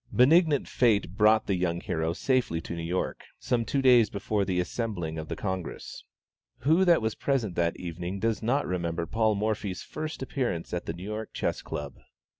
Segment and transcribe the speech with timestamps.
[0.11, 4.59] Benignant fate brought the young hero safely to New York, some two days before the
[4.59, 6.05] assembling of the Congress.
[6.61, 10.93] Who that was present that evening does not remember Paul Morphy's first appearance at the
[10.93, 11.99] New York Chess Club?